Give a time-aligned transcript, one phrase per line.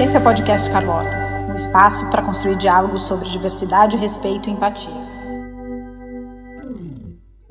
[0.00, 5.09] Esse é o podcast Carlotas, um espaço para construir diálogos sobre diversidade, respeito e empatia.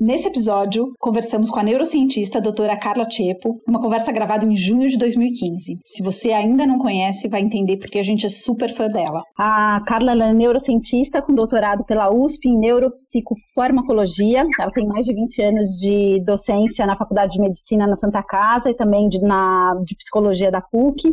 [0.00, 4.96] Nesse episódio, conversamos com a neurocientista doutora Carla Tiepo, uma conversa gravada em junho de
[4.96, 5.78] 2015.
[5.84, 9.22] Se você ainda não conhece, vai entender porque a gente é super fã dela.
[9.36, 14.46] A Carla é neurocientista com doutorado pela USP em neuropsicofarmacologia.
[14.58, 18.70] Ela tem mais de 20 anos de docência na Faculdade de Medicina na Santa Casa
[18.70, 21.10] e também de, na, de psicologia da PUC.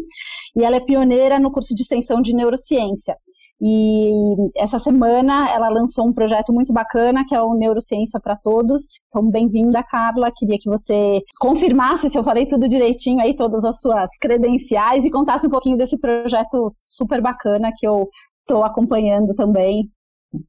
[0.56, 3.18] E ela é pioneira no curso de extensão de neurociência.
[3.60, 4.12] E
[4.56, 8.82] essa semana ela lançou um projeto muito bacana que é o Neurociência para Todos.
[9.08, 10.32] Então, bem-vinda, Carla.
[10.36, 15.12] Queria que você confirmasse se eu falei tudo direitinho aí, todas as suas credenciais e
[15.12, 18.08] contasse um pouquinho desse projeto super bacana que eu
[18.42, 19.90] estou acompanhando também.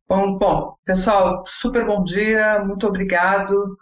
[0.07, 3.77] Bom, bom, pessoal, super bom dia, muito obrigado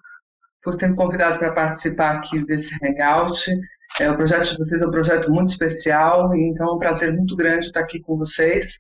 [0.63, 3.51] por ter me convidado para participar aqui desse Hangout.
[4.01, 7.35] É, o projeto de vocês é um projeto muito especial, então é um prazer muito
[7.35, 8.79] grande estar aqui com vocês.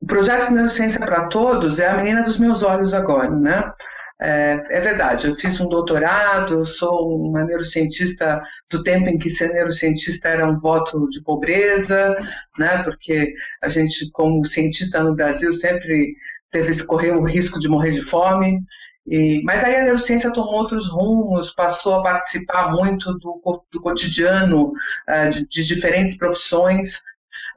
[0.00, 3.72] O projeto Neurociência para Todos é a menina dos meus olhos agora, né?
[4.20, 9.52] É, é, verdade, eu fiz um doutorado, sou uma neurocientista do tempo em que ser
[9.52, 12.16] neurocientista era um voto de pobreza,
[12.58, 12.82] né?
[12.82, 13.32] Porque
[13.62, 16.16] a gente, como cientista no Brasil, sempre
[16.50, 18.60] teve esse correr o risco de morrer de fome.
[19.06, 23.40] E, mas aí a neurociência tomou outros rumos, passou a participar muito do,
[23.72, 24.72] do cotidiano
[25.08, 27.00] uh, de, de diferentes profissões,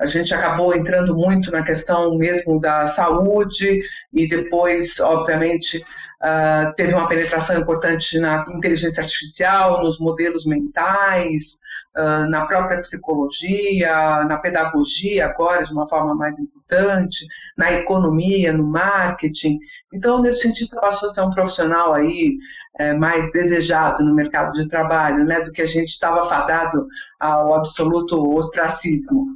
[0.02, 6.96] a gente acabou entrando muito na questão mesmo da saúde e depois, obviamente, uh, teve
[6.96, 11.60] uma penetração importante na inteligência artificial, nos modelos mentais,
[11.96, 17.24] uh, na própria psicologia, na pedagogia agora de uma forma mais importante,
[17.56, 19.60] na economia, no marketing.
[19.94, 22.38] Então, o neurocientista passou a ser um profissional aí
[22.80, 26.88] é, mais desejado no mercado de trabalho, né, do que a gente estava fadado
[27.20, 29.28] ao absoluto ostracismo.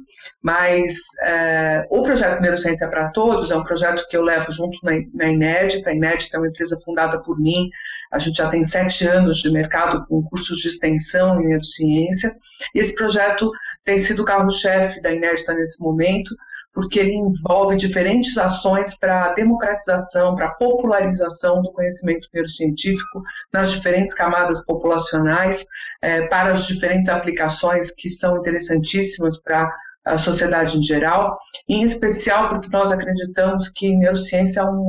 [0.42, 4.92] Mas é, o projeto Neurociência para Todos é um projeto que eu levo junto na,
[5.14, 5.90] na Inédita.
[5.90, 7.68] A Inédita é uma empresa fundada por mim.
[8.12, 12.34] A gente já tem sete anos de mercado com cursos de extensão em neurociência.
[12.74, 13.50] E esse projeto
[13.84, 16.34] tem sido o carro-chefe da Inédita nesse momento,
[16.76, 23.72] porque ele envolve diferentes ações para a democratização, para a popularização do conhecimento neurocientífico nas
[23.72, 25.64] diferentes camadas populacionais,
[26.02, 29.72] é, para as diferentes aplicações que são interessantíssimas para
[30.06, 31.36] a sociedade em geral,
[31.68, 34.88] em especial porque nós acreditamos que neurociência é um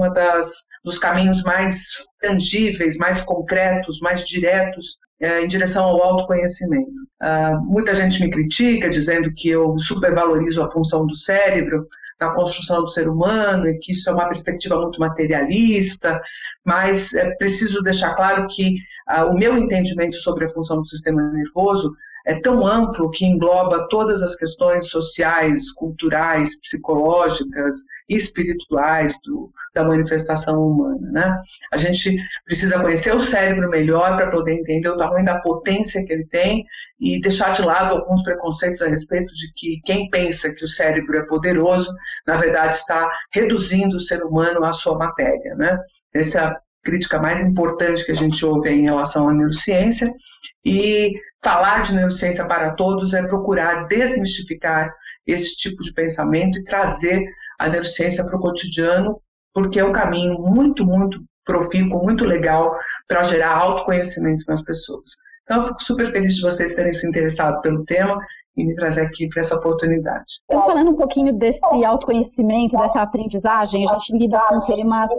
[0.86, 6.92] dos caminhos mais tangíveis, mais concretos, mais diretos é, em direção ao autoconhecimento.
[7.22, 11.88] Uh, muita gente me critica dizendo que eu supervalorizo a função do cérebro
[12.22, 16.22] na construção do ser humano e que isso é uma perspectiva muito materialista,
[16.64, 18.76] mas é preciso deixar claro que
[19.10, 21.92] uh, o meu entendimento sobre a função do sistema nervoso
[22.28, 27.78] é tão amplo que engloba todas as questões sociais, culturais, psicológicas
[28.10, 31.10] e espirituais do, da manifestação humana.
[31.10, 31.42] Né?
[31.72, 36.12] A gente precisa conhecer o cérebro melhor para poder entender o tamanho da potência que
[36.12, 36.66] ele tem
[37.00, 41.18] e deixar de lado alguns preconceitos a respeito de que quem pensa que o cérebro
[41.18, 41.94] é poderoso,
[42.26, 45.56] na verdade está reduzindo o ser humano à sua matéria.
[45.56, 45.80] Né?
[46.14, 50.10] Essa é crítica mais importante que a gente ouve em relação à neurociência.
[50.66, 54.90] E falar de neurociência para todos é procurar desmistificar
[55.26, 57.22] esse tipo de pensamento e trazer
[57.60, 59.20] a neurociência para o cotidiano,
[59.54, 62.74] porque é um caminho muito, muito profícuo, muito legal
[63.06, 65.12] para gerar autoconhecimento nas pessoas.
[65.44, 68.18] Então, eu fico super feliz de vocês terem se interessado pelo tema
[68.58, 70.42] e me trazer aqui para essa oportunidade.
[70.46, 75.12] Então, falando um pouquinho desse autoconhecimento, dessa aprendizagem, a gente lida com temas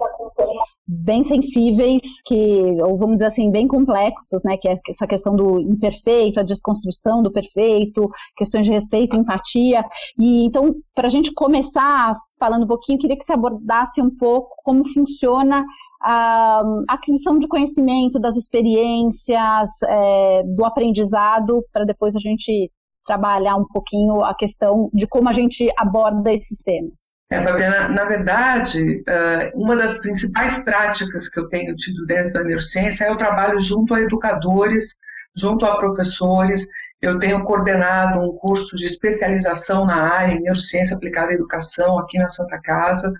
[0.90, 4.56] bem sensíveis, que, ou vamos dizer assim, bem complexos, né?
[4.56, 8.06] Que é essa questão do imperfeito, a desconstrução do perfeito,
[8.36, 9.84] questões de respeito, empatia.
[10.18, 14.48] E então, para a gente começar falando um pouquinho, queria que você abordasse um pouco
[14.64, 15.62] como funciona
[16.00, 22.70] a aquisição de conhecimento, das experiências, é, do aprendizado, para depois a gente
[23.08, 27.14] trabalhar um pouquinho a questão de como a gente aborda esses temas.
[27.30, 32.44] É, Fabiana, na verdade, eh, uma das principais práticas que eu tenho tido dentro da
[32.44, 34.94] neurociência é o trabalho junto a educadores,
[35.36, 36.66] junto a professores.
[37.00, 42.18] Eu tenho coordenado um curso de especialização na área em neurociência aplicada à educação aqui
[42.18, 43.12] na Santa Casa.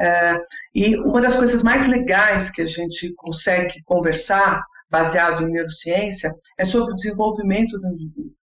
[0.00, 0.38] Eh,
[0.74, 6.64] e uma das coisas mais legais que a gente consegue conversar, baseado em neurociência, é
[6.64, 8.43] sobre o desenvolvimento do indivíduo.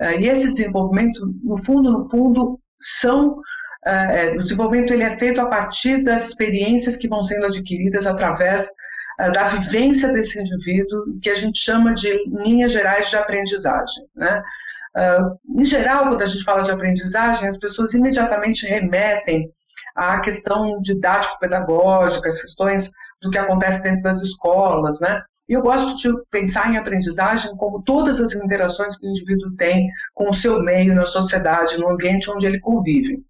[0.00, 3.38] Eh, e esse desenvolvimento, no fundo, no fundo, são
[3.86, 8.68] uh, o desenvolvimento ele é feito a partir das experiências que vão sendo adquiridas através
[9.34, 14.04] da vivência desse indivíduo, que a gente chama de linhas gerais de aprendizagem.
[14.16, 14.42] Né?
[15.58, 19.52] em geral, quando a gente fala de aprendizagem, as pessoas imediatamente remetem
[19.94, 25.22] à questão didático-pedagógica, as questões do que acontece dentro das escolas, né?
[25.50, 29.90] E eu gosto de pensar em aprendizagem como todas as interações que o indivíduo tem
[30.14, 33.20] com o seu meio, na sociedade, no ambiente onde ele convive.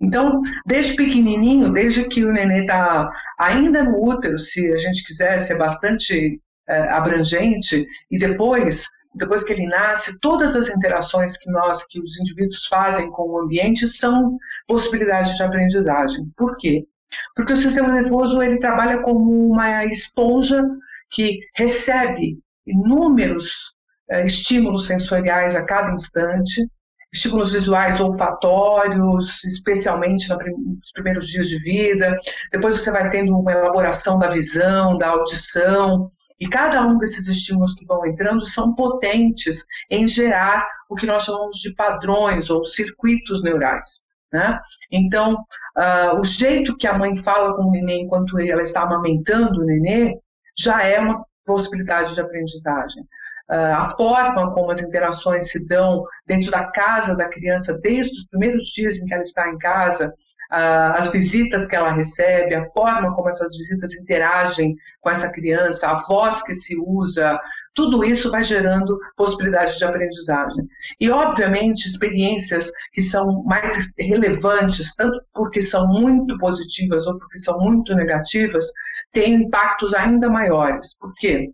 [0.00, 3.06] Então, desde pequenininho, desde que o nenê está
[3.38, 9.52] ainda no útero, se a gente quiser ser bastante é, abrangente, e depois, depois que
[9.52, 14.38] ele nasce, todas as interações que nós, que os indivíduos fazem com o ambiente são
[14.66, 16.24] possibilidades de aprendizagem.
[16.38, 16.86] Por quê?
[17.34, 20.64] Porque o sistema nervoso ele trabalha como uma esponja
[21.10, 23.72] que recebe inúmeros
[24.10, 26.66] é, estímulos sensoriais a cada instante,
[27.12, 32.16] estímulos visuais olfatórios, especialmente nos primeiros dias de vida.
[32.52, 36.10] Depois você vai tendo uma elaboração da visão, da audição.
[36.38, 41.24] E cada um desses estímulos que vão entrando são potentes em gerar o que nós
[41.24, 44.02] chamamos de padrões ou circuitos neurais.
[44.32, 44.58] Né?
[44.92, 49.60] Então, uh, o jeito que a mãe fala com o neném enquanto ela está amamentando
[49.60, 50.14] o nenê
[50.58, 53.02] já é uma possibilidade de aprendizagem.
[53.48, 58.26] Uh, a forma como as interações se dão dentro da casa da criança, desde os
[58.26, 62.68] primeiros dias em que ela está em casa, uh, as visitas que ela recebe, a
[62.70, 67.38] forma como essas visitas interagem com essa criança, a voz que se usa,
[67.76, 70.66] tudo isso vai gerando possibilidades de aprendizagem.
[70.98, 77.58] E, obviamente, experiências que são mais relevantes, tanto porque são muito positivas ou porque são
[77.58, 78.66] muito negativas,
[79.12, 80.96] têm impactos ainda maiores.
[80.98, 81.50] Por quê?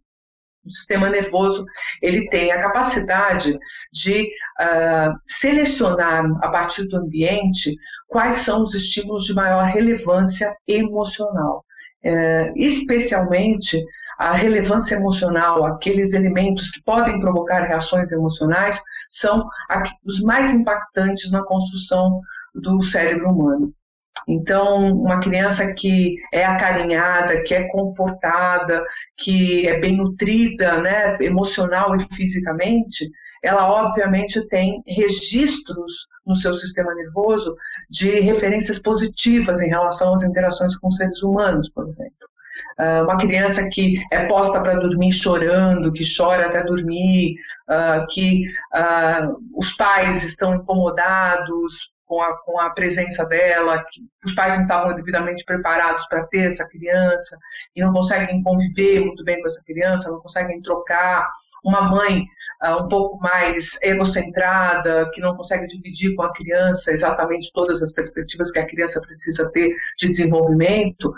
[0.64, 1.64] O sistema nervoso
[2.00, 3.58] ele tem a capacidade
[3.92, 4.22] de
[4.60, 7.74] uh, selecionar a partir do ambiente
[8.06, 11.64] quais são os estímulos de maior relevância emocional,
[12.04, 13.84] uh, especialmente
[14.18, 19.48] a relevância emocional, aqueles elementos que podem provocar reações emocionais, são
[20.04, 22.20] os mais impactantes na construção
[22.54, 23.72] do cérebro humano.
[24.28, 28.82] Então, uma criança que é acarinhada, que é confortada,
[29.16, 33.10] que é bem nutrida, né, emocional e fisicamente,
[33.42, 37.56] ela obviamente tem registros no seu sistema nervoso
[37.90, 42.21] de referências positivas em relação às interações com seres humanos, por exemplo.
[42.78, 47.34] Uh, uma criança que é posta para dormir chorando, que chora até dormir,
[47.68, 54.34] uh, que uh, os pais estão incomodados com a, com a presença dela, que os
[54.34, 57.38] pais não estavam devidamente preparados para ter essa criança
[57.74, 61.26] e não conseguem conviver muito bem com essa criança, não conseguem trocar.
[61.64, 62.26] Uma mãe
[62.70, 68.52] um pouco mais egocentrada, que não consegue dividir com a criança exatamente todas as perspectivas
[68.52, 71.12] que a criança precisa ter de desenvolvimento,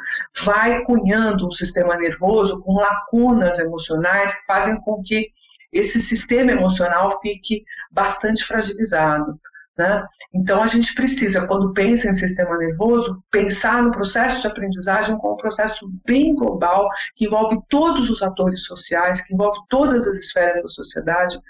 [0.44, 5.28] vai cunhando um sistema nervoso com lacunas emocionais que fazem com que
[5.70, 9.38] esse sistema emocional fique bastante fragilizado.
[9.76, 10.04] Né?
[10.32, 15.34] Então, a gente precisa, quando pensa em sistema nervoso, pensar no processo de aprendizagem como
[15.34, 20.62] um processo bem global, que envolve todos os atores sociais, que envolve todas as esferas
[20.62, 21.40] da sociedade,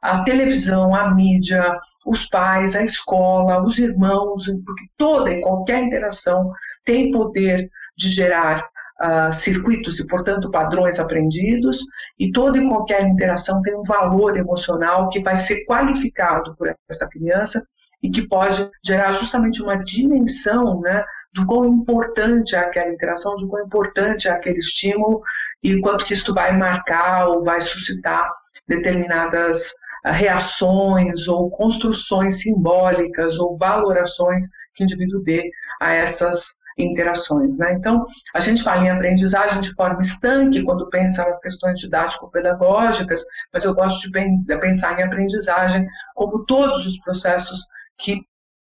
[0.00, 1.76] a televisão, a mídia,
[2.06, 6.52] os pais, a escola, os irmãos, porque toda e qualquer interação
[6.84, 8.70] tem poder de gerar
[9.00, 11.80] Uh, circuitos e, portanto, padrões aprendidos,
[12.20, 17.08] e toda e qualquer interação tem um valor emocional que vai ser qualificado por essa
[17.08, 17.66] criança
[18.02, 23.48] e que pode gerar justamente uma dimensão né, do quão importante é aquela interação, do
[23.48, 25.22] quão importante é aquele estímulo
[25.62, 28.28] e quanto que isso vai marcar ou vai suscitar
[28.66, 29.72] determinadas
[30.04, 35.50] ah, reações ou construções simbólicas ou valorações que o indivíduo dê
[35.80, 37.56] a essas interações.
[37.56, 37.74] Né?
[37.74, 43.64] Então, a gente fala em aprendizagem de forma estanque quando pensa nas questões didático-pedagógicas, mas
[43.64, 47.64] eu gosto de pensar em aprendizagem como todos os processos
[48.02, 48.16] que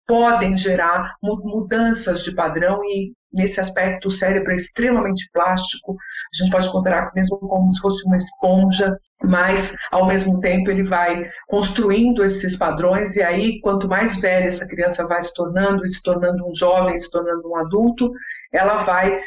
[0.08, 6.52] podem gerar mudanças de padrão e nesse aspecto o cérebro é extremamente plástico, a gente
[6.52, 12.24] pode considerar mesmo como se fosse uma esponja, mas ao mesmo tempo ele vai construindo
[12.24, 16.54] esses padrões e aí quanto mais velha essa criança vai se tornando, se tornando um
[16.54, 18.12] jovem, se tornando um adulto,
[18.52, 19.18] ela vai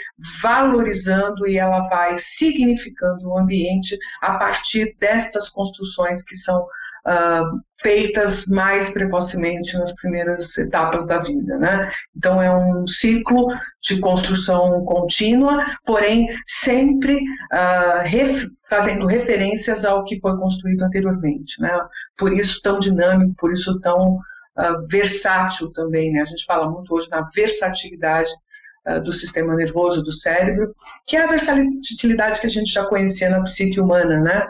[0.42, 6.66] valorizando e ela vai significando o ambiente a partir destas construções que são
[7.06, 11.58] uh, feitas mais precocemente nas primeiras etapas da vida.
[11.58, 11.90] Né?
[12.16, 13.46] Então, é um ciclo
[13.82, 21.61] de construção contínua, porém sempre uh, ref fazendo referências ao que foi construído anteriormente.
[21.61, 21.70] Né?
[22.16, 26.12] Por isso tão dinâmico, por isso tão uh, versátil também.
[26.12, 26.23] Né?
[26.23, 28.30] A gente fala muito hoje na versatilidade
[29.02, 30.75] do sistema nervoso, do cérebro,
[31.06, 34.46] que é a versatilidade que a gente já conhecia na psique humana, né?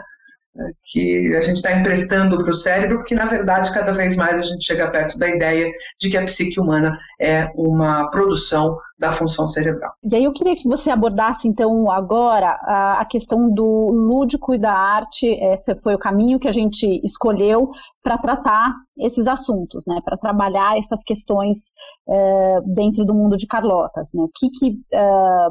[0.85, 4.41] Que a gente está emprestando para o cérebro, porque na verdade cada vez mais a
[4.41, 5.69] gente chega perto da ideia
[5.99, 9.91] de que a psique humana é uma produção da função cerebral.
[10.09, 12.51] E aí eu queria que você abordasse então agora
[12.97, 15.27] a questão do lúdico e da arte.
[15.27, 17.71] Esse foi o caminho que a gente escolheu
[18.01, 19.99] para tratar esses assuntos, né?
[20.03, 21.73] Para trabalhar essas questões
[22.07, 24.23] é, dentro do mundo de Carlotas, né?
[24.23, 25.49] O que que é,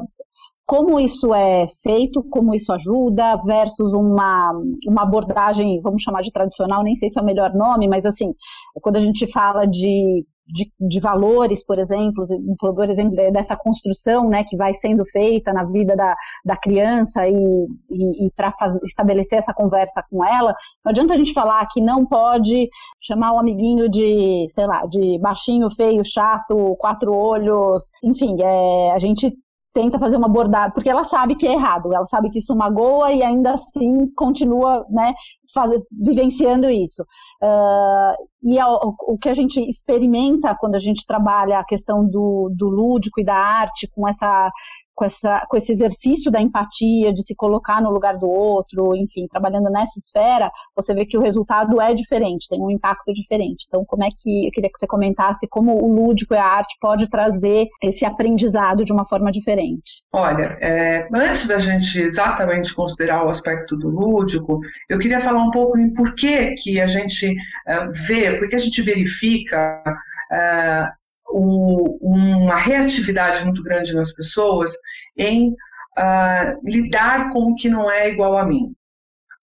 [0.65, 4.51] como isso é feito, como isso ajuda, versus uma,
[4.87, 8.33] uma abordagem, vamos chamar de tradicional, nem sei se é o melhor nome, mas assim,
[8.81, 12.23] quando a gente fala de, de, de valores, por exemplo,
[12.57, 17.33] por exemplo, dessa construção né, que vai sendo feita na vida da, da criança e,
[17.33, 18.51] e, e para
[18.83, 20.53] estabelecer essa conversa com ela,
[20.83, 22.67] não adianta a gente falar que não pode
[22.99, 28.97] chamar o amiguinho de, sei lá, de baixinho, feio, chato, quatro olhos, enfim, é, a
[28.99, 29.31] gente
[29.75, 33.11] tenta fazer uma abordagem, porque ela sabe que é errado, ela sabe que isso magoa
[33.11, 35.13] e ainda assim continua, né,
[35.53, 37.03] faz, vivenciando isso.
[37.43, 42.49] Uh, e é o, que a gente experimenta quando a gente trabalha a questão do,
[42.55, 44.49] do lúdico e da arte com essa
[44.95, 49.27] com, essa, com esse exercício da empatia, de se colocar no lugar do outro, enfim,
[49.27, 53.65] trabalhando nessa esfera, você vê que o resultado é diferente, tem um impacto diferente.
[53.67, 56.77] Então, como é que eu queria que você comentasse como o lúdico e a arte
[56.79, 60.03] pode trazer esse aprendizado de uma forma diferente?
[60.13, 64.59] Olha, é, antes da gente exatamente considerar o aspecto do lúdico,
[64.89, 67.33] eu queria falar um pouco em por que, que a gente
[67.67, 69.83] é, vê, por que a gente verifica
[70.31, 70.89] é,
[71.27, 74.73] o, uma reatividade muito grande nas pessoas
[75.17, 78.73] em uh, lidar com o que não é igual a mim.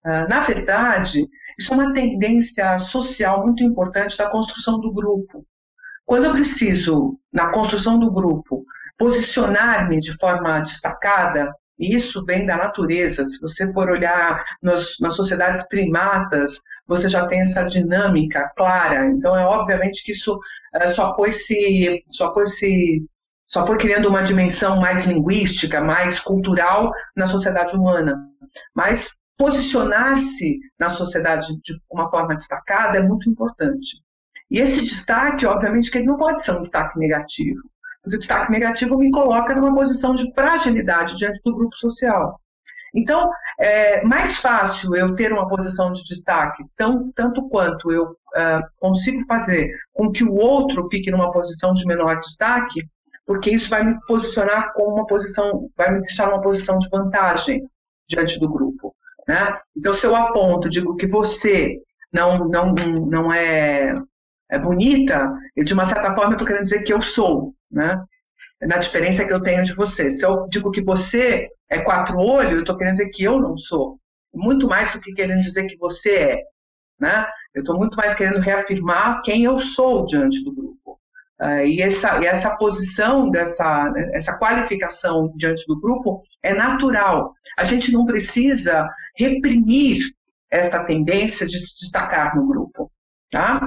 [0.05, 5.47] Uh, na verdade, isso é uma tendência social muito importante da construção do grupo.
[6.05, 8.65] Quando eu preciso, na construção do grupo,
[8.99, 13.27] posicionar-me de forma destacada, e isso vem da natureza.
[13.27, 19.09] Se você for olhar nos, nas sociedades primatas, você já tem essa dinâmica clara.
[19.11, 20.39] Então, é obviamente que isso
[20.77, 23.05] é, só foi se, só foi se,
[23.45, 28.17] só foi criando uma dimensão mais linguística, mais cultural na sociedade humana.
[28.73, 33.97] Mas posicionar-se na sociedade de uma forma destacada é muito importante.
[34.49, 37.72] E esse destaque, obviamente, que ele não pode ser um destaque negativo
[38.05, 42.41] o destaque negativo me coloca numa posição de fragilidade diante do grupo social.
[42.95, 48.63] Então, é mais fácil eu ter uma posição de destaque, tão, tanto quanto eu uh,
[48.79, 52.83] consigo fazer com que o outro fique numa posição de menor destaque,
[53.25, 57.67] porque isso vai me posicionar como uma posição, vai me deixar numa posição de vantagem
[58.09, 58.95] diante do grupo.
[59.27, 59.59] Né?
[59.77, 61.79] Então, se eu aponto, digo que você
[62.13, 63.95] não, não, não é,
[64.53, 67.99] é bonita, eu, de uma certa forma, estou querendo dizer que eu sou né?
[68.61, 70.11] Na diferença que eu tenho de você.
[70.11, 73.57] Se eu digo que você é quatro olhos, eu estou querendo dizer que eu não
[73.57, 73.99] sou.
[74.33, 76.43] Muito mais do que querendo dizer que você é.
[77.01, 77.27] Né?
[77.55, 81.01] Eu estou muito mais querendo reafirmar quem eu sou diante do grupo.
[81.41, 87.35] Uh, e, essa, e essa posição, dessa, essa qualificação diante do grupo é natural.
[87.59, 89.99] A gente não precisa reprimir
[90.49, 92.93] esta tendência de se destacar no grupo.
[93.29, 93.61] Tá?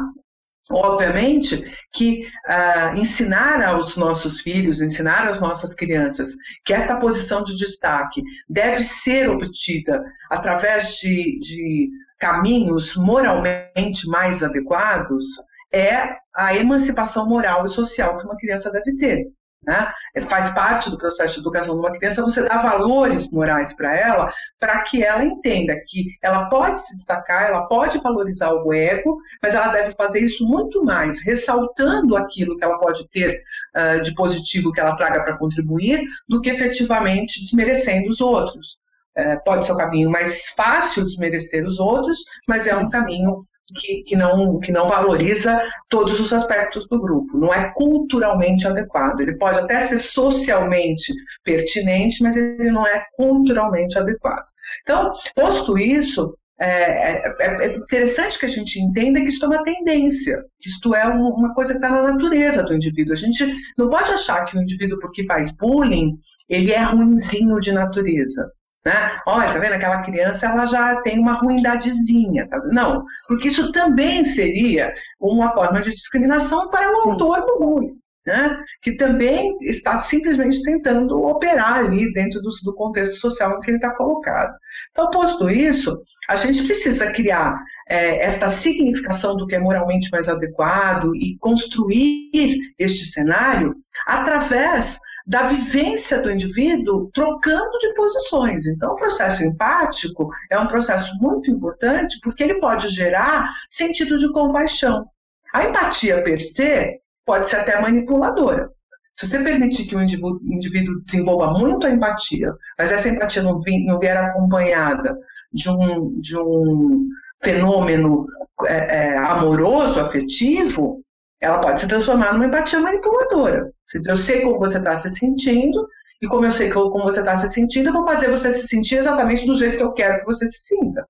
[0.77, 1.63] Obviamente
[1.93, 8.21] que uh, ensinar aos nossos filhos, ensinar às nossas crianças que esta posição de destaque
[8.49, 11.89] deve ser obtida através de, de
[12.19, 15.23] caminhos moralmente mais adequados
[15.71, 19.27] é a emancipação moral e social que uma criança deve ter.
[19.67, 19.87] Né?
[20.27, 24.31] Faz parte do processo de educação de uma criança você dar valores morais para ela,
[24.59, 29.55] para que ela entenda que ela pode se destacar, ela pode valorizar o ego, mas
[29.55, 33.41] ela deve fazer isso muito mais, ressaltando aquilo que ela pode ter
[33.75, 38.77] uh, de positivo que ela traga para contribuir, do que efetivamente desmerecendo os outros.
[39.17, 44.03] Uh, pode ser o caminho mais fácil desmerecer os outros, mas é um caminho que,
[44.03, 49.21] que, não, que não valoriza todos os aspectos do grupo, não é culturalmente adequado.
[49.21, 54.45] Ele pode até ser socialmente pertinente, mas ele não é culturalmente adequado.
[54.83, 59.63] Então, posto isso, é, é, é interessante que a gente entenda que isto é uma
[59.63, 63.13] tendência, que isto é uma coisa que está na natureza do indivíduo.
[63.13, 63.45] A gente
[63.77, 66.17] não pode achar que o indivíduo, porque faz bullying,
[66.47, 68.49] ele é ruinzinho de natureza.
[68.85, 69.19] Né?
[69.25, 69.73] Olha, tá vendo?
[69.73, 72.47] Aquela criança ela já tem uma ruindadezinha.
[72.47, 72.61] Tá?
[72.71, 78.05] Não, porque isso também seria uma forma de discriminação para o autor do bullying.
[78.27, 78.57] Né?
[78.81, 83.77] que também está simplesmente tentando operar ali dentro do, do contexto social em que ele
[83.77, 84.51] está colocado.
[84.89, 85.95] Então, posto isso,
[86.27, 87.55] a gente precisa criar
[87.87, 93.75] é, esta significação do que é moralmente mais adequado e construir este cenário
[94.07, 98.67] através da vivência do indivíduo trocando de posições.
[98.67, 104.31] Então, o processo empático é um processo muito importante porque ele pode gerar sentido de
[104.31, 105.05] compaixão.
[105.53, 108.69] A empatia per se pode ser até manipuladora.
[109.15, 113.97] Se você permitir que o indivíduo, desenvolva muito a empatia, mas essa empatia não, não
[113.97, 115.17] vier acompanhada
[115.51, 117.07] de um, de um
[117.41, 118.27] fenômeno
[118.65, 121.01] é, é, amoroso, afetivo,
[121.45, 123.71] ela pode se transformar numa empatia manipuladora.
[123.89, 125.87] Quer dizer, eu sei como você está se sentindo,
[126.21, 128.97] e como eu sei como você está se sentindo, eu vou fazer você se sentir
[128.97, 131.05] exatamente do jeito que eu quero que você se sinta.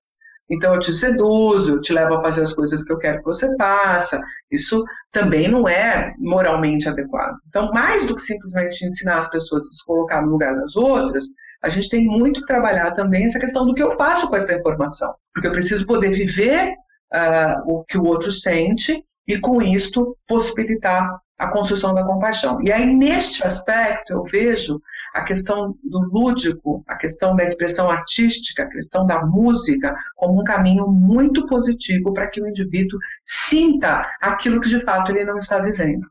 [0.50, 3.24] Então eu te seduzo, eu te levo a fazer as coisas que eu quero que
[3.24, 4.20] você faça.
[4.50, 7.34] Isso também não é moralmente adequado.
[7.48, 11.24] Então, mais do que simplesmente ensinar as pessoas a se colocar no lugar das outras,
[11.62, 14.52] a gente tem muito que trabalhar também essa questão do que eu faço com essa
[14.52, 15.12] informação.
[15.34, 16.68] Porque eu preciso poder viver
[17.12, 22.58] uh, o que o outro sente e, com isto, possibilitar a construção da compaixão.
[22.62, 24.80] E aí, neste aspecto, eu vejo
[25.14, 30.44] a questão do lúdico, a questão da expressão artística, a questão da música, como um
[30.44, 35.58] caminho muito positivo para que o indivíduo sinta aquilo que de fato ele não está
[35.60, 36.06] vivendo.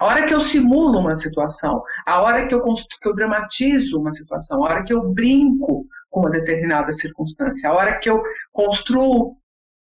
[0.00, 4.12] A hora que eu simulo uma situação, a hora que eu, que eu dramatizo uma
[4.12, 9.36] situação, a hora que eu brinco com uma determinada circunstância, a hora que eu construo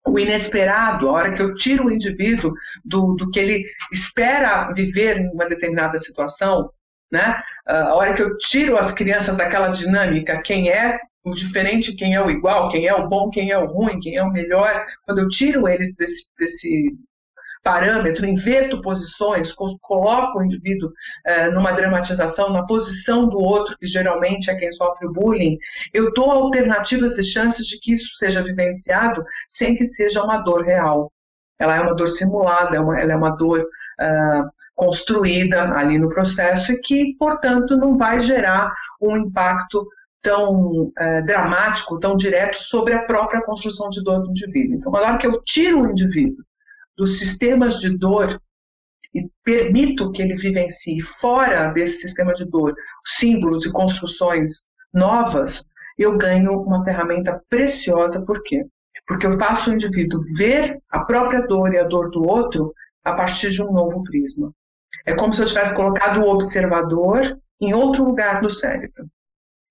[0.07, 2.53] o inesperado, a hora que eu tiro o indivíduo
[2.85, 6.71] do, do que ele espera viver em uma determinada situação,
[7.11, 7.41] né?
[7.67, 12.25] A hora que eu tiro as crianças daquela dinâmica, quem é o diferente, quem é
[12.25, 15.21] o igual, quem é o bom, quem é o ruim, quem é o melhor, quando
[15.21, 16.91] eu tiro eles desse, desse
[17.63, 20.93] parâmetro, inverto posições, coloco o indivíduo
[21.25, 25.57] eh, numa dramatização, na posição do outro, que geralmente é quem sofre o bullying,
[25.95, 30.65] eu dou alternativas e chances de que isso seja vivenciado sem que seja uma dor
[30.65, 31.13] real.
[31.59, 36.73] Ela é uma dor simulada, é ela é uma dor uh, construída ali no processo
[36.73, 39.87] e que, portanto, não vai gerar um impacto
[40.21, 44.77] tão é, dramático, tão direto sobre a própria construção de dor do indivíduo.
[44.77, 46.45] Então, na hora que eu tiro o indivíduo
[47.03, 48.41] dos sistemas de dor
[49.13, 54.63] e permito que ele vivencie fora desse sistema de dor símbolos e construções
[54.95, 55.65] novas,
[55.99, 58.25] eu ganho uma ferramenta preciosa.
[58.25, 58.65] Por quê?
[59.05, 62.73] Porque eu faço o indivíduo ver a própria dor e a dor do outro
[63.05, 64.53] a partir de um novo prisma.
[65.05, 69.09] É como se eu tivesse colocado o observador em outro lugar do cérebro.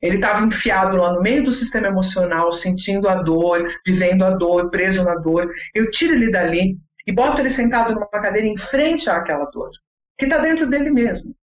[0.01, 4.69] Ele estava enfiado lá no meio do sistema emocional, sentindo a dor, vivendo a dor,
[4.69, 5.49] preso na dor.
[5.73, 9.69] Eu tiro ele dali e boto ele sentado numa cadeira em frente àquela dor,
[10.17, 11.35] que está dentro dele mesmo.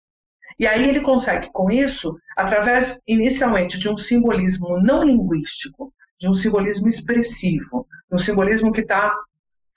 [0.59, 6.33] E aí ele consegue, com isso, através inicialmente de um simbolismo não linguístico, de um
[6.33, 9.13] simbolismo expressivo, um simbolismo que está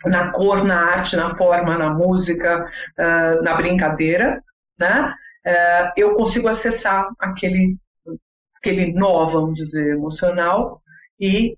[0.07, 2.65] na cor, na arte, na forma, na música,
[2.99, 4.43] uh, na brincadeira,
[4.79, 5.15] né?
[5.47, 7.77] Uh, eu consigo acessar aquele,
[8.57, 10.81] aquele nó, vamos dizer, emocional
[11.19, 11.57] e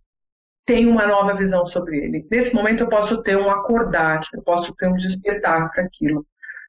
[0.64, 2.26] tenho uma nova visão sobre ele.
[2.30, 6.26] Nesse momento eu posso ter um acordar, eu posso ter um despertar para aquilo,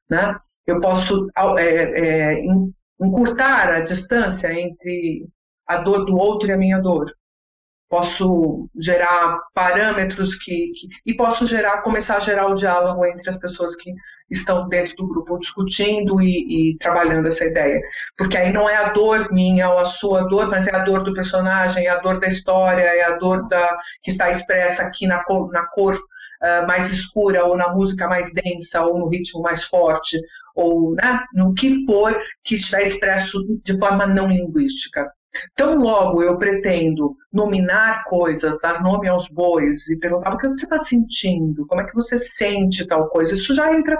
[0.08, 0.36] né?
[0.66, 1.28] Eu posso
[1.58, 2.44] é, é,
[3.00, 5.26] encurtar a distância entre
[5.66, 7.14] a dor do outro e a minha dor
[7.94, 13.36] posso gerar parâmetros que, que, e posso gerar começar a gerar o diálogo entre as
[13.36, 13.92] pessoas que
[14.28, 17.80] estão dentro do grupo discutindo e, e, trabalhando essa ideia.
[18.18, 21.04] Porque aí não é a dor minha ou a sua dor mas é a dor
[21.04, 25.06] do personagem é a dor da história é a dor da que está expressa aqui
[25.06, 29.40] na cor, na cor uh, mais escura ou na música mais densa ou no ritmo
[29.40, 30.18] mais forte
[30.56, 35.08] ou né, no que for que estiver expresso de forma não linguística
[35.56, 40.64] Tão logo eu pretendo nominar coisas, dar nome aos bois e perguntar o que você
[40.64, 43.96] está sentindo, como é que você sente tal coisa, isso já entra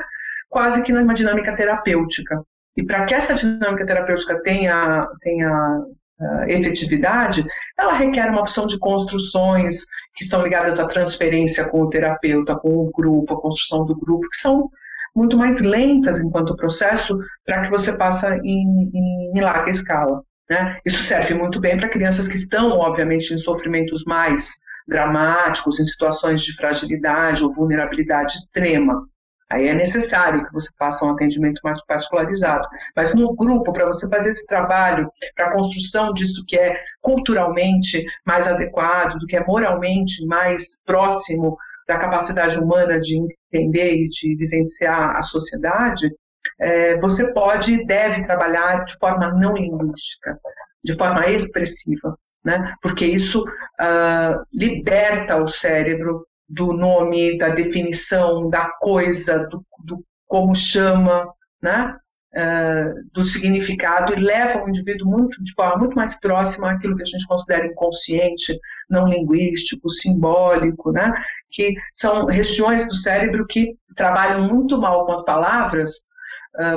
[0.49, 2.43] quase que numa dinâmica terapêutica.
[2.77, 5.79] E para que essa dinâmica terapêutica tenha, tenha
[6.21, 7.45] uh, efetividade,
[7.79, 12.69] ela requer uma opção de construções que estão ligadas à transferência com o terapeuta, com
[12.69, 14.71] o grupo, a construção do grupo, que são
[15.15, 20.23] muito mais lentas enquanto processo para que você passe em, em, em larga escala.
[20.49, 20.79] Né?
[20.85, 26.43] Isso serve muito bem para crianças que estão, obviamente, em sofrimentos mais dramáticos, em situações
[26.43, 29.09] de fragilidade ou vulnerabilidade extrema.
[29.51, 32.67] Aí é necessário que você faça um atendimento mais particularizado.
[32.97, 38.05] Mas no grupo, para você fazer esse trabalho, para a construção disso que é culturalmente
[38.27, 43.19] mais adequado, do que é moralmente mais próximo da capacidade humana de
[43.53, 46.11] entender e de vivenciar a sociedade,
[46.61, 50.39] é, você pode e deve trabalhar de forma não linguística,
[50.83, 52.75] de forma expressiva, né?
[52.83, 60.55] porque isso uh, liberta o cérebro do nome, da definição, da coisa, do, do como
[60.55, 61.27] chama,
[61.63, 61.97] né?
[62.37, 67.03] uh, do significado e levam o indivíduo muito, de forma muito mais próxima àquilo que
[67.03, 68.59] a gente considera inconsciente,
[68.91, 71.13] não linguístico, simbólico, né?
[71.51, 76.05] que são regiões do cérebro que trabalham muito mal com as palavras,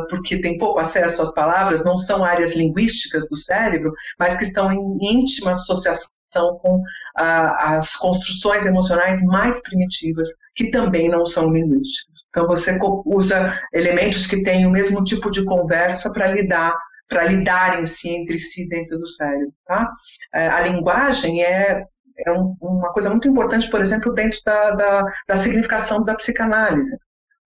[0.10, 4.72] porque tem pouco acesso às palavras, não são áreas linguísticas do cérebro, mas que estão
[4.72, 6.82] em íntima associação com
[7.16, 12.26] as construções emocionais mais primitivas, que também não são linguísticas.
[12.30, 16.76] Então, você usa elementos que têm o mesmo tipo de conversa para lidar
[17.10, 19.54] para lidarem si entre si dentro do cérebro.
[19.66, 19.90] Tá?
[20.34, 21.86] É, a linguagem é,
[22.26, 26.96] é um, uma coisa muito importante, por exemplo, dentro da, da, da significação da psicanálise.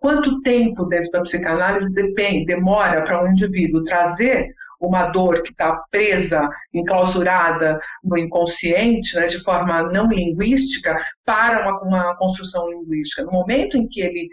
[0.01, 5.79] Quanto tempo dentro da psicanálise depende, demora para um indivíduo trazer uma dor que está
[5.91, 13.23] presa, enclausurada no inconsciente, né, de forma não linguística, para uma, uma construção linguística.
[13.23, 14.27] No momento em que ele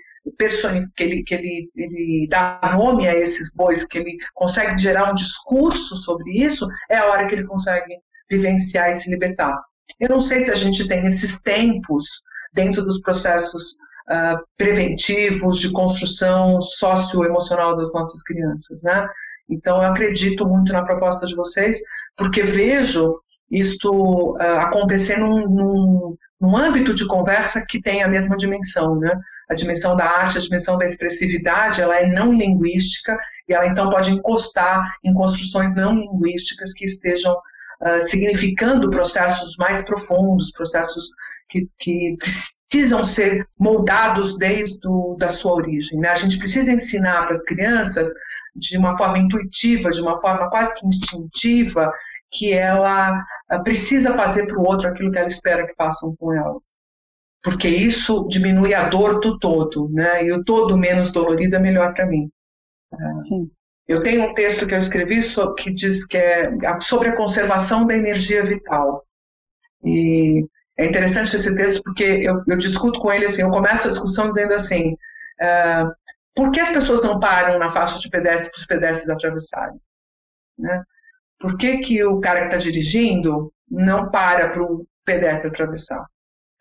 [0.97, 5.15] que ele, que ele, ele dá nome a esses bois, que ele consegue gerar um
[5.15, 7.99] discurso sobre isso, é a hora que ele consegue
[8.31, 9.55] vivenciar e se libertar.
[10.01, 13.75] Eu não sei se a gente tem esses tempos dentro dos processos
[14.09, 19.07] uh, preventivos de construção socioemocional das nossas crianças, né?
[19.49, 21.81] Então, eu acredito muito na proposta de vocês,
[22.17, 28.37] porque vejo isto uh, acontecer num, num, num, âmbito de conversa que tem a mesma
[28.37, 29.19] dimensão, né?
[29.49, 33.17] A dimensão da arte, a dimensão da expressividade, ela é não linguística
[33.49, 39.83] e ela então pode encostar em construções não linguísticas que estejam uh, significando processos mais
[39.83, 41.09] profundos, processos
[41.49, 42.19] que, que
[42.69, 45.99] precisam ser moldados desde do, da sua origem.
[45.99, 46.09] Né?
[46.09, 48.09] A gente precisa ensinar para as crianças
[48.55, 51.91] de uma forma intuitiva, de uma forma quase que instintiva,
[52.31, 56.33] que ela ah, precisa fazer para o outro aquilo que ela espera que façam com
[56.33, 56.59] ela.
[57.43, 60.25] Porque isso diminui a dor do todo, né?
[60.25, 62.29] E o todo menos dolorido é melhor para mim.
[63.21, 63.51] Sim.
[63.87, 65.21] Eu tenho um texto que eu escrevi
[65.57, 66.51] que diz que é
[66.81, 69.05] sobre a conservação da energia vital.
[69.83, 70.45] E
[70.79, 74.29] é interessante esse texto porque eu, eu discuto com ele assim, eu começo a discussão
[74.29, 75.93] dizendo assim, uh,
[76.35, 79.81] por que as pessoas não param na faixa de pedestre para os pedestres atravessarem?
[80.57, 80.85] Né?
[81.41, 86.07] Por que, que o cara que está dirigindo não para para o pedestre atravessar?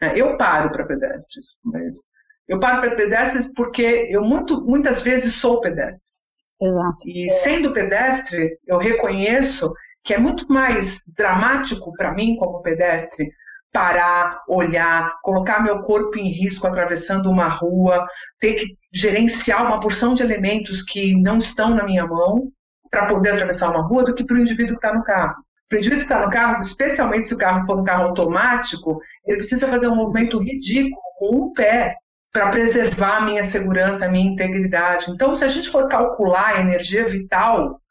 [0.01, 2.03] É, eu paro para pedestres, mas
[2.47, 6.12] eu paro para pedestres porque eu muito, muitas vezes sou pedestre.
[6.60, 6.97] Exato.
[7.08, 9.71] E sendo pedestre, eu reconheço
[10.03, 13.32] que é muito mais dramático para mim como pedestre
[13.71, 18.08] parar, olhar, colocar meu corpo em risco atravessando uma rua,
[18.39, 22.51] ter que gerenciar uma porção de elementos que não estão na minha mão
[22.89, 25.36] para poder atravessar uma rua do que para o indivíduo que está no carro.
[25.69, 28.99] Para o indivíduo que está no carro, especialmente se o carro for um carro automático,
[29.25, 31.95] ele precisa fazer um movimento ridículo com um pé
[32.32, 35.10] para preservar a minha segurança, a minha integridade.
[35.10, 37.82] Então, se a gente for calcular a energia vital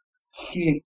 [0.50, 0.82] que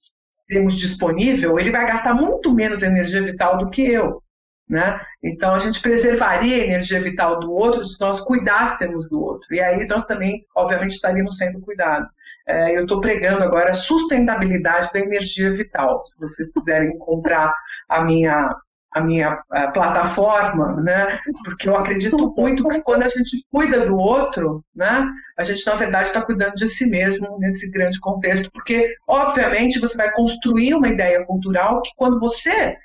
[0.48, 4.22] temos disponível, ele vai gastar muito menos energia vital do que eu.
[4.70, 5.00] Né?
[5.20, 9.52] Então, a gente preservaria a energia vital do outro se nós cuidássemos do outro.
[9.52, 12.08] E aí nós também, obviamente, estaríamos sendo cuidados.
[12.46, 16.02] É, eu estou pregando agora a sustentabilidade da energia vital.
[16.04, 17.52] Se vocês quiserem comprar
[17.88, 18.54] a minha,
[18.92, 21.18] a minha a plataforma, né?
[21.44, 25.04] porque eu acredito muito que quando a gente cuida do outro, né?
[25.36, 28.48] a gente, na verdade, está cuidando de si mesmo nesse grande contexto.
[28.52, 32.76] Porque, obviamente, você vai construir uma ideia cultural que, quando você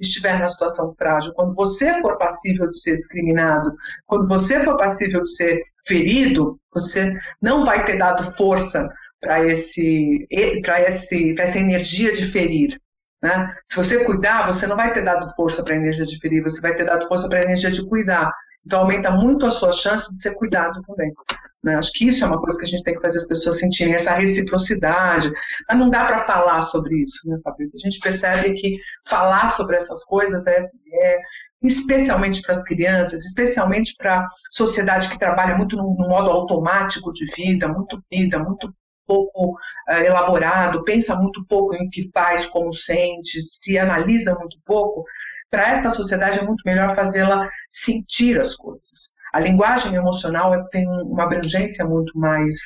[0.00, 3.74] estiver na situação frágil, quando você for passível de ser discriminado,
[4.06, 8.88] quando você for passível de ser ferido, você não vai ter dado força
[9.20, 10.26] para esse,
[10.62, 12.80] para esse, essa energia de ferir.
[13.22, 13.54] Né?
[13.64, 16.60] Se você cuidar, você não vai ter dado força para a energia de ferir, você
[16.60, 18.32] vai ter dado força para a energia de cuidar.
[18.66, 21.12] Então aumenta muito a sua chance de ser cuidado também.
[21.62, 21.74] Né?
[21.74, 23.94] Acho que isso é uma coisa que a gente tem que fazer as pessoas sentirem,
[23.94, 25.30] essa reciprocidade.
[25.68, 27.76] Mas não dá para falar sobre isso, né, Fabrício?
[27.76, 31.18] A gente percebe que falar sobre essas coisas é, é
[31.62, 37.12] especialmente para as crianças, especialmente para a sociedade que trabalha muito no, no, modo automático
[37.12, 38.72] de vida, muito vida, muito
[39.06, 44.56] pouco uh, elaborado, pensa muito pouco em o que faz, como sente, se analisa muito
[44.64, 45.04] pouco.
[45.50, 49.12] Para esta sociedade é muito melhor fazê-la sentir as coisas.
[49.32, 52.56] A linguagem emocional tem uma abrangência muito mais.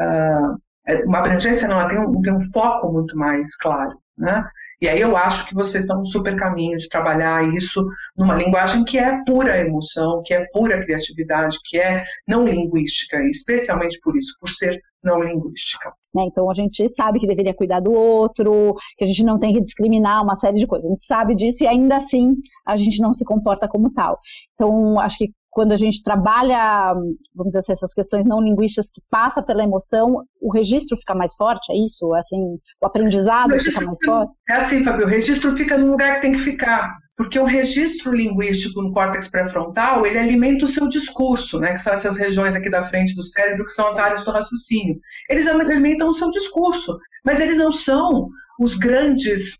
[0.00, 0.58] Uh,
[1.06, 3.98] uma abrangência, não, ela tem um, tem um foco muito mais claro.
[4.16, 4.44] Né?
[4.80, 7.84] E aí eu acho que vocês estão no super caminho de trabalhar isso
[8.16, 13.98] numa linguagem que é pura emoção, que é pura criatividade, que é não linguística, especialmente
[14.00, 15.92] por isso, por ser não linguística.
[16.18, 19.54] Né, então a gente sabe que deveria cuidar do outro, que a gente não tem
[19.54, 20.86] que discriminar uma série de coisas.
[20.86, 22.34] A gente sabe disso e ainda assim
[22.66, 24.18] a gente não se comporta como tal.
[24.54, 26.92] Então acho que quando a gente trabalha,
[27.34, 31.34] vamos dizer assim, essas questões não linguísticas que passa pela emoção, o registro fica mais
[31.34, 32.12] forte, é isso?
[32.14, 32.52] Assim,
[32.82, 34.32] o aprendizado o fica mais forte?
[34.50, 36.88] É assim, Fabio, o registro fica no lugar que tem que ficar.
[37.16, 41.92] Porque o registro linguístico no córtex pré-frontal, ele alimenta o seu discurso, né, que são
[41.92, 45.00] essas regiões aqui da frente do cérebro, que são as áreas do raciocínio.
[45.28, 49.58] Eles alimentam o seu discurso, mas eles não são os grandes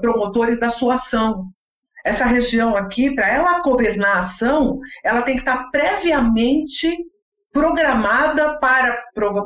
[0.00, 1.42] promotores da sua ação.
[2.04, 6.96] Essa região aqui, para ela governar a ação, ela tem que estar previamente
[7.52, 9.02] programada para,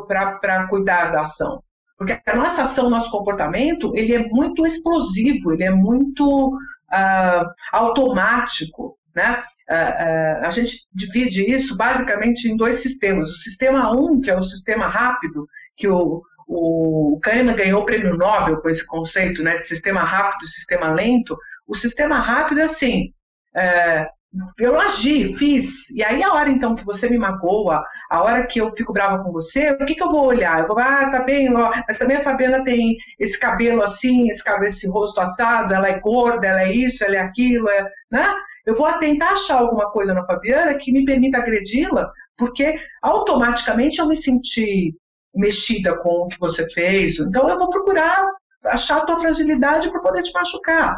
[0.06, 1.62] para, para cuidar da ação.
[1.96, 8.98] Porque a nossa ação, nosso comportamento, ele é muito explosivo, ele é muito uh, automático,
[9.14, 9.42] né?
[9.70, 13.30] Uh, uh, a gente divide isso basicamente em dois sistemas.
[13.30, 17.84] O sistema 1, um, que é o sistema rápido, que o, o Kahneman ganhou o
[17.84, 21.36] prêmio Nobel com esse conceito né, de sistema rápido e sistema lento.
[21.66, 23.12] O sistema rápido é assim,
[23.56, 24.06] é,
[24.58, 28.60] eu agi, fiz, e aí a hora então que você me magoa, a hora que
[28.60, 30.60] eu fico brava com você, o que, que eu vou olhar?
[30.60, 34.42] Eu vou, ah, tá bem, ó, mas também a Fabiana tem esse cabelo assim, esse,
[34.42, 38.32] cabelo, esse rosto assado, ela é gorda, ela é isso, ela é aquilo, é, né?
[38.64, 44.06] Eu vou tentar achar alguma coisa na Fabiana que me permita agredi-la, porque automaticamente eu
[44.06, 44.94] me senti
[45.34, 48.24] mexida com o que você fez, então eu vou procurar
[48.64, 50.96] achar a tua fragilidade para poder te machucar.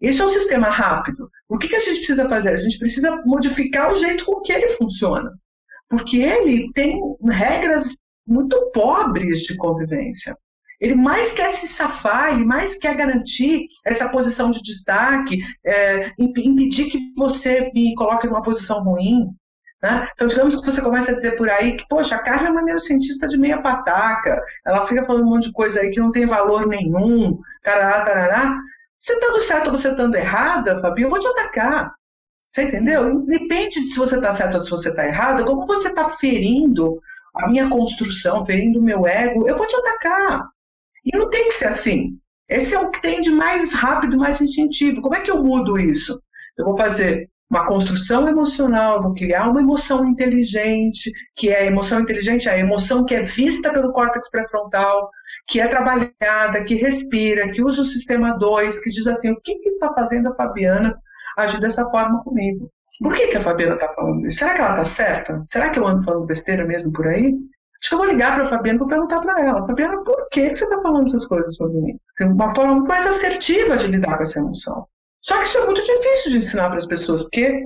[0.00, 1.30] Esse é um sistema rápido.
[1.48, 2.50] O que, que a gente precisa fazer?
[2.50, 5.32] A gente precisa modificar o jeito com que ele funciona.
[5.88, 10.36] Porque ele tem regras muito pobres de convivência.
[10.80, 16.90] Ele mais quer se safar, ele mais quer garantir essa posição de destaque, é, impedir
[16.90, 19.28] que você me coloque numa posição ruim.
[19.84, 20.08] Né?
[20.14, 22.62] Então, digamos que você começa a dizer por aí que, poxa, a Carla é uma
[22.62, 26.24] neurocientista de meia pataca, ela fica falando um monte de coisa aí que não tem
[26.24, 28.56] valor nenhum, tarará, tarará.
[28.98, 31.92] Você estando certo ou você estando errada, Fabi, eu vou te atacar.
[32.50, 33.10] Você entendeu?
[33.10, 36.98] Independe de se você está certo ou se você está errada, como você está ferindo
[37.34, 40.48] a minha construção, ferindo o meu ego, eu vou te atacar.
[41.04, 42.18] E não tem que ser assim.
[42.48, 45.02] Esse é o que tem de mais rápido, mais instintivo.
[45.02, 46.18] Como é que eu mudo isso?
[46.56, 52.00] Eu vou fazer uma construção emocional, vou criar uma emoção inteligente, que é a emoção
[52.00, 55.10] inteligente, é a emoção que é vista pelo córtex pré-frontal,
[55.46, 59.52] que é trabalhada, que respira, que usa o sistema 2, que diz assim, o que
[59.68, 60.96] está fazendo a Fabiana
[61.36, 62.70] agir dessa forma comigo?
[63.02, 64.38] Por que, que a Fabiana está falando isso?
[64.38, 65.44] Será que ela está certa?
[65.48, 67.34] Será que eu ando falando besteira mesmo por aí?
[67.80, 70.48] Acho que eu vou ligar para a Fabiana e perguntar para ela, Fabiana, por que,
[70.48, 71.98] que você está falando essas coisas sobre mim?
[72.16, 74.86] Tem uma forma muito mais assertiva de lidar com essa emoção.
[75.24, 77.64] Só que isso é muito difícil de ensinar para as pessoas, porque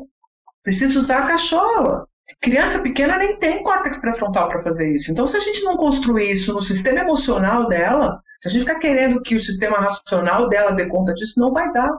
[0.63, 2.07] precisa usar a cachola.
[2.41, 5.11] Criança pequena nem tem córtex pré-frontal para fazer isso.
[5.11, 8.79] Então, se a gente não construir isso no sistema emocional dela, se a gente ficar
[8.79, 11.91] querendo que o sistema racional dela dê conta disso, não vai dar.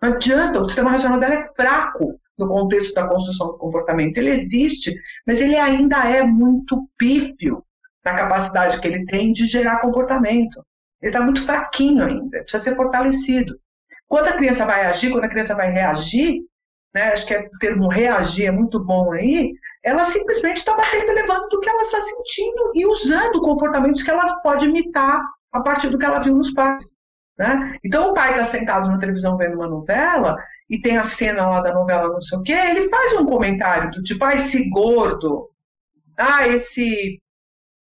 [0.00, 4.16] Não adianta, o sistema racional dela é fraco no contexto da construção do comportamento.
[4.16, 4.94] Ele existe,
[5.26, 7.62] mas ele ainda é muito pífio
[8.02, 10.64] na capacidade que ele tem de gerar comportamento.
[11.02, 13.60] Ele está muito fraquinho ainda, precisa ser fortalecido.
[14.12, 16.42] Quando a criança vai agir, quando a criança vai reagir,
[16.94, 21.10] né, acho que é, o termo reagir é muito bom aí, ela simplesmente está batendo
[21.10, 25.18] e levando do que ela está sentindo e usando comportamentos que ela pode imitar
[25.50, 26.92] a partir do que ela viu nos pais.
[27.38, 27.78] Né?
[27.82, 30.36] Então o pai está sentado na televisão vendo uma novela
[30.68, 33.92] e tem a cena lá da novela não sei o quê, ele faz um comentário
[33.92, 35.48] do tipo, ah, esse gordo,
[36.18, 37.18] ah, esse,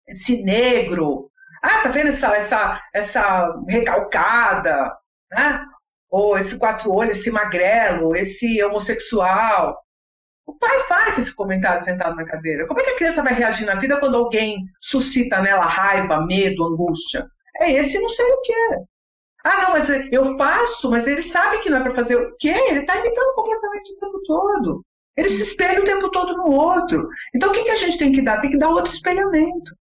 [0.09, 1.31] esse negro,
[1.63, 4.91] ah, tá vendo essa, essa, essa recalcada,
[5.31, 5.67] né?
[6.15, 9.77] Ou esse quatro olhos, esse magrelo, esse homossexual.
[10.47, 12.69] O pai faz esse comentário sentado na cadeira.
[12.69, 16.65] Como é que a criança vai reagir na vida quando alguém suscita nela raiva, medo,
[16.65, 17.27] angústia?
[17.61, 18.53] É esse não sei o que.
[19.45, 22.55] Ah, não, mas eu faço, mas ele sabe que não é para fazer o quê?
[22.69, 24.85] Ele está imitando o comportamento o tempo todo.
[25.17, 27.09] Ele se espelha o tempo todo no outro.
[27.35, 28.41] Então, o que, que a gente tem que dar?
[28.41, 29.75] Tem que dar outro espelhamento.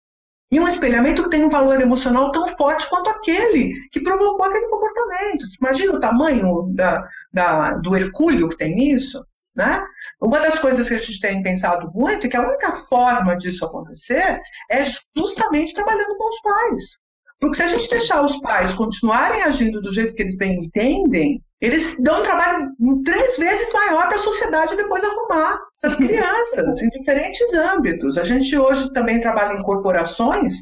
[0.52, 4.68] E um espelhamento que tem um valor emocional tão forte quanto aquele que provocou aquele
[4.68, 5.46] comportamento.
[5.62, 9.26] Imagina o tamanho da, da, do hercúleo que tem nisso?
[9.56, 9.82] Né?
[10.22, 13.66] Uma das coisas que a gente tem pensado muito é que a única forma disso
[13.66, 14.84] acontecer é
[15.16, 16.98] justamente trabalhando com os pais.
[17.40, 21.42] Porque se a gente deixar os pais continuarem agindo do jeito que eles bem entendem,
[21.62, 22.72] eles dão um trabalho
[23.06, 28.18] três vezes maior para a sociedade depois arrumar essas crianças em diferentes âmbitos.
[28.18, 30.56] A gente hoje também trabalha em corporações.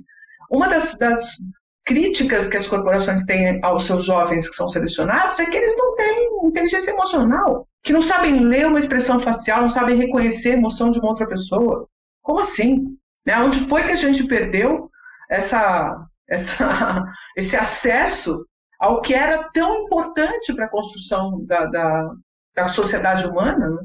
[0.52, 1.38] Uma das, das
[1.86, 5.96] críticas que as corporações têm aos seus jovens que são selecionados é que eles não
[5.96, 10.92] têm inteligência emocional, que não sabem ler uma expressão facial, não sabem reconhecer a emoção
[10.92, 11.88] de uma outra pessoa.
[12.22, 12.98] Como assim?
[13.26, 13.38] Né?
[13.38, 14.90] Onde foi que a gente perdeu
[15.30, 17.04] essa essa,
[17.38, 18.46] esse acesso
[18.80, 22.12] ao que era tão importante para a construção da, da,
[22.56, 23.70] da, sociedade humana.
[23.70, 23.82] Né?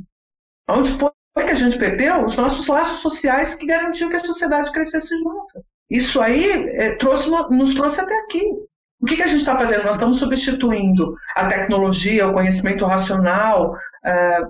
[0.71, 4.71] Onde foi que a gente perdeu os nossos laços sociais que garantiam que a sociedade
[4.71, 5.65] crescesse junto.
[5.91, 8.43] Isso aí é, trouxe, nos trouxe até aqui.
[9.01, 9.85] O que, que a gente está fazendo?
[9.85, 14.41] Nós estamos substituindo a tecnologia, o conhecimento racional, é,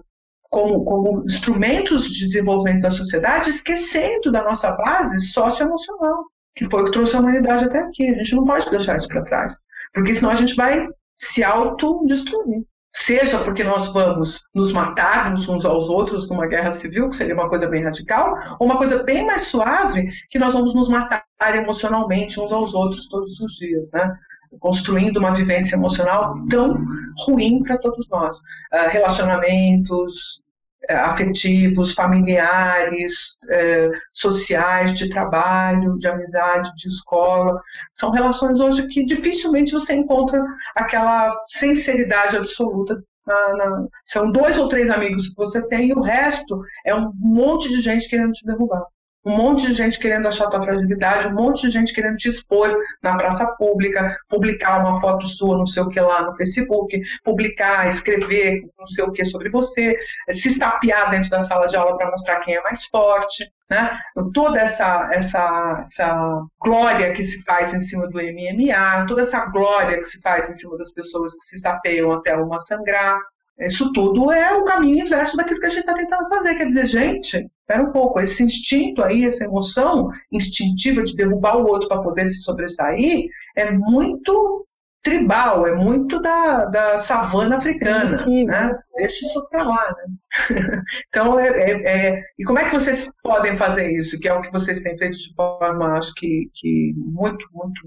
[0.49, 6.85] como, como, instrumentos de desenvolvimento da sociedade, esquecendo da nossa base socioemocional, que foi o
[6.85, 8.09] que trouxe a humanidade até aqui.
[8.09, 9.59] A gente não pode deixar isso para trás,
[9.95, 10.87] porque senão a gente vai
[11.19, 17.17] se autodestruir seja porque nós vamos nos matarmos uns aos outros numa guerra civil, que
[17.17, 20.89] seria uma coisa bem radical, ou uma coisa bem mais suave, que nós vamos nos
[20.89, 24.17] matar emocionalmente uns aos outros todos os dias, né?
[24.61, 26.79] Construindo uma vivência emocional tão
[27.27, 28.39] ruim para todos nós.
[28.73, 30.41] Uh, relacionamentos,
[30.89, 37.61] afetivos, familiares, é, sociais, de trabalho, de amizade, de escola.
[37.93, 40.43] São relações hoje que dificilmente você encontra
[40.77, 43.03] aquela sinceridade absoluta.
[43.27, 43.87] Na, na...
[44.05, 47.81] São dois ou três amigos que você tem e o resto é um monte de
[47.81, 48.85] gente querendo te derrubar
[49.25, 52.77] um monte de gente querendo achar tua fragilidade, um monte de gente querendo te expor
[53.03, 57.89] na praça pública, publicar uma foto sua, não sei o que lá no Facebook, publicar,
[57.89, 59.97] escrever não sei o que sobre você,
[60.31, 63.51] se estapear dentro da sala de aula para mostrar quem é mais forte.
[63.71, 63.91] Né?
[64.35, 69.97] Toda essa, essa, essa glória que se faz em cima do MMA, toda essa glória
[69.97, 73.19] que se faz em cima das pessoas que se estapeiam até uma sangrar,
[73.59, 76.57] isso tudo é o caminho inverso daquilo que a gente está tentando fazer.
[76.57, 81.67] Quer dizer, gente, espera um pouco, esse instinto aí, essa emoção instintiva de derrubar o
[81.67, 84.67] outro para poder se sobressair, é muito
[85.03, 88.71] tribal, é muito da, da savana africana, né?
[88.97, 90.83] Deixa isso para lá, né?
[91.09, 94.19] então, é, é, é, e como é que vocês podem fazer isso?
[94.19, 97.87] Que é o que vocês têm feito de forma, acho que, que muito, muito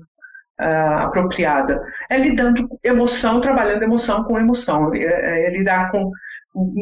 [0.62, 1.82] uh, apropriada.
[2.10, 4.94] É lidando emoção, trabalhando emoção com emoção.
[4.94, 6.12] É, é lidar com,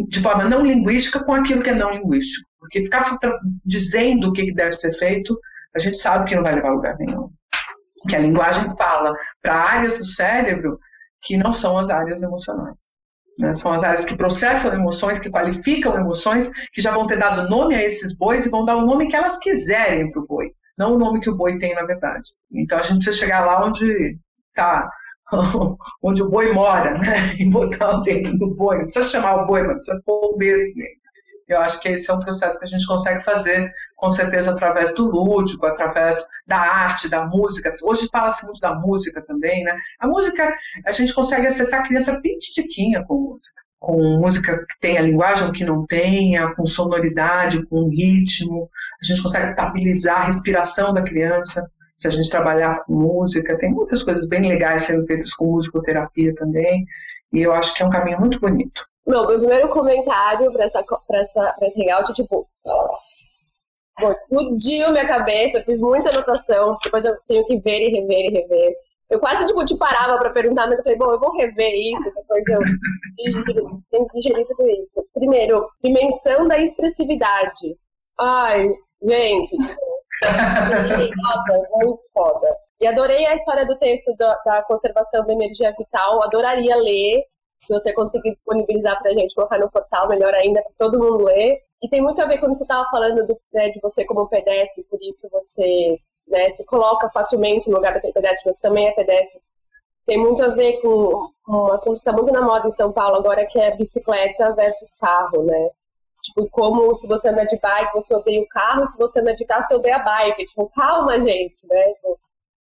[0.10, 2.46] de forma não linguística com aquilo que é não linguístico.
[2.66, 3.18] Porque ficar
[3.66, 5.38] dizendo o que deve ser feito,
[5.76, 7.30] a gente sabe que não vai levar a lugar nenhum.
[8.08, 10.80] Que a linguagem fala para áreas do cérebro
[11.22, 12.94] que não são as áreas emocionais.
[13.40, 13.54] Né?
[13.54, 17.76] São as áreas que processam emoções, que qualificam emoções, que já vão ter dado nome
[17.76, 20.96] a esses bois e vão dar o nome que elas quiserem para o boi não
[20.96, 22.30] o nome que o boi tem, na verdade.
[22.52, 24.18] Então a gente precisa chegar lá onde
[24.50, 24.90] está
[26.04, 27.36] onde o boi mora, né?
[27.40, 28.78] E botar o dedo no boi.
[28.78, 31.05] Não precisa chamar o boi, mas precisa pôr o dedo nele.
[31.48, 34.92] Eu acho que esse é um processo que a gente consegue fazer, com certeza, através
[34.94, 37.72] do lúdico, através da arte, da música.
[37.84, 39.78] Hoje fala-se muito da música também, né?
[40.00, 40.52] A música,
[40.86, 45.64] a gente consegue acessar a criança pitiquinha com música com música que tenha linguagem que
[45.64, 48.68] não tenha, com sonoridade, com ritmo.
[49.00, 53.56] A gente consegue estabilizar a respiração da criança se a gente trabalhar com música.
[53.60, 56.84] Tem muitas coisas bem legais sendo feitas com musicoterapia também.
[57.32, 58.84] E eu acho que é um caminho muito bonito.
[59.06, 62.48] Meu, meu primeiro comentário para essa, pra essa, pra esse hangout é tipo.
[64.00, 68.26] Bom, explodiu minha cabeça, eu fiz muita anotação, depois eu tenho que ver e rever
[68.26, 68.76] e rever.
[69.10, 72.12] Eu quase tipo, te parava para perguntar, mas eu falei, bom, eu vou rever isso,
[72.14, 72.60] depois eu
[73.90, 75.06] tenho que digerir tudo isso.
[75.14, 77.78] Primeiro, dimensão da expressividade.
[78.20, 78.68] Ai,
[79.04, 79.56] gente,
[80.24, 82.48] nossa, muito foda.
[82.80, 87.24] E adorei a história do texto da, da, conservação da energia vital, adoraria ler.
[87.66, 91.24] Se você conseguir disponibilizar para a gente, colocar no portal, melhor ainda, para todo mundo
[91.26, 91.60] ler.
[91.82, 94.84] E tem muito a ver, como você estava falando, do, né, de você como pedestre,
[94.84, 99.42] por isso você né, se coloca facilmente no lugar daquele pedestre, você também é pedestre.
[100.06, 103.18] Tem muito a ver com um assunto que está muito na moda em São Paulo
[103.18, 105.70] agora, que é bicicleta versus carro, né?
[106.22, 109.46] Tipo, como se você anda de bike, você odeia o carro, se você anda de
[109.46, 110.46] carro, você odeia a bike.
[110.46, 111.94] Tipo, calma, gente, né?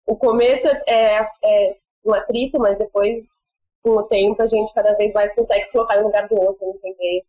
[0.05, 3.46] O começo é, é um atrito, mas depois,
[3.95, 6.67] com o tempo, a gente cada vez mais consegue se colocar no lugar do outro,
[6.67, 7.23] entender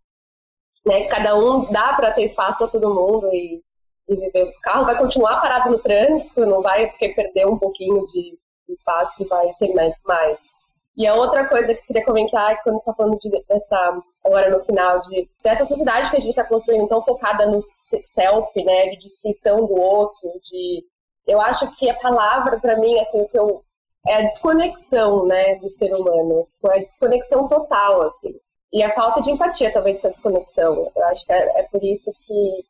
[0.86, 3.62] né, que cada um dá para ter espaço para todo mundo e
[4.08, 4.44] e viver.
[4.44, 9.16] O carro vai continuar parado no trânsito, não vai porque perdeu um pouquinho de espaço
[9.16, 9.72] que vai ter
[10.04, 10.50] mais.
[10.96, 14.02] E a outra coisa que eu queria comentar é que quando está falando de, dessa,
[14.24, 18.64] agora no final, de, dessa sociedade que a gente está construindo tão focada no self,
[18.64, 20.84] né, de destruição do outro, de...
[21.26, 23.62] Eu acho que a palavra, para mim, assim, o que eu...
[24.06, 26.46] É a desconexão, né, do ser humano.
[26.66, 28.34] É a desconexão total, assim.
[28.72, 30.90] E a falta de empatia, talvez, dessa desconexão.
[30.94, 32.64] Eu acho que é, é por isso que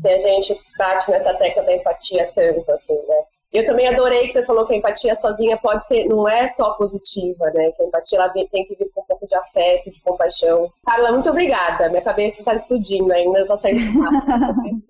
[0.00, 3.22] que a gente bate nessa tecla da empatia tanto, assim, né?
[3.52, 6.72] Eu também adorei que você falou que a empatia sozinha pode ser, não é só
[6.72, 7.70] positiva, né?
[7.70, 10.72] Que a empatia ela tem que vir com um pouco de afeto, de compaixão.
[10.84, 11.88] Carla, muito obrigada.
[11.88, 13.80] Minha cabeça está explodindo ainda, está saindo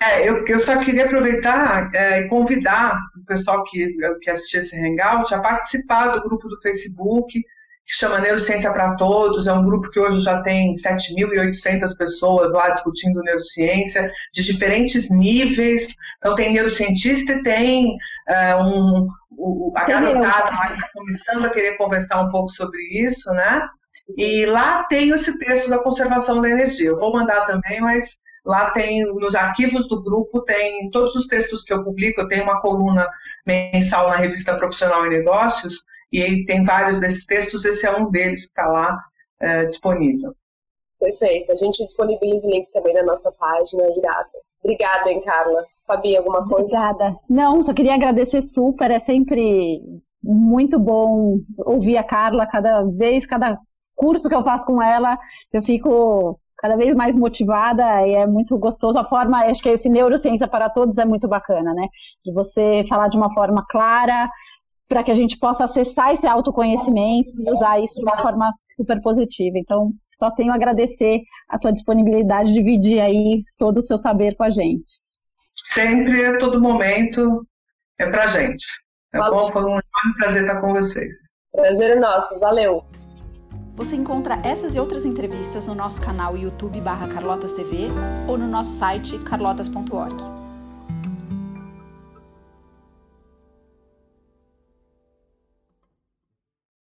[0.00, 3.88] é, eu, eu só queria aproveitar é, e convidar o pessoal que,
[4.20, 7.40] que assistiu esse Hangout a participar do grupo do Facebook,
[7.86, 12.68] que chama Neurociência para Todos, é um grupo que hoje já tem 7.800 pessoas lá
[12.68, 15.94] discutindo neurociência, de diferentes níveis.
[16.18, 22.20] Então, tem neurocientista e tem uh, um, o, a garotada está começando a querer conversar
[22.22, 23.62] um pouco sobre isso, né?
[24.18, 26.90] E lá tem esse texto da conservação da energia.
[26.90, 31.62] Eu vou mandar também, mas lá tem, nos arquivos do grupo, tem todos os textos
[31.64, 32.20] que eu publico.
[32.20, 33.08] Eu tenho uma coluna
[33.46, 38.46] mensal na revista Profissional em Negócios, e tem vários desses textos, esse é um deles
[38.46, 38.96] que está lá
[39.40, 40.34] é, disponível.
[40.98, 41.52] Perfeito.
[41.52, 44.30] A gente disponibiliza o link também na nossa página, irado.
[44.62, 45.64] Obrigada, hein, Carla.
[45.86, 46.64] Fabi, alguma coisa?
[46.64, 47.16] Obrigada.
[47.28, 48.90] Não, só queria agradecer super.
[48.90, 49.78] É sempre
[50.22, 53.58] muito bom ouvir a Carla cada vez, cada
[53.96, 55.18] curso que eu faço com ela,
[55.52, 59.88] eu fico cada vez mais motivada e é muito gostoso a forma, acho que esse
[59.88, 61.86] neurociência para todos é muito bacana, né?
[62.24, 64.28] De você falar de uma forma clara
[64.88, 69.00] para que a gente possa acessar esse autoconhecimento e usar isso de uma forma super
[69.02, 69.58] positiva.
[69.58, 74.36] Então, só tenho a agradecer a tua disponibilidade de dividir aí todo o seu saber
[74.36, 75.04] com a gente.
[75.64, 77.46] Sempre, a todo momento,
[77.98, 78.64] é pra gente.
[79.12, 79.34] É Valeu.
[79.34, 81.28] bom, foi um enorme prazer estar com vocês.
[81.52, 82.84] Prazer é nosso, valeu.
[83.76, 87.88] Você encontra essas e outras entrevistas no nosso canal YouTube barra Carlotas TV
[88.26, 90.45] ou no nosso site carlotas.org.